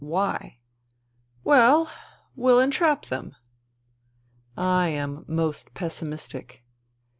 "Why?"" 0.17 0.57
Well... 1.43 1.87
we'll 2.35 2.59
entrap 2.59 3.05
them."" 3.05 3.35
I 4.57 4.87
am 4.87 5.25
most 5.27 5.75
pessimistic." 5.75 6.63